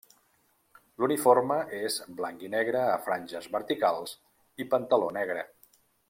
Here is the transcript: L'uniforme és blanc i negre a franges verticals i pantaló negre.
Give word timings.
L'uniforme 1.03 1.57
és 1.81 1.97
blanc 2.21 2.45
i 2.47 2.51
negre 2.55 2.81
a 2.95 2.97
franges 3.09 3.47
verticals 3.59 4.15
i 4.65 4.71
pantaló 4.77 5.11
negre. 5.23 5.45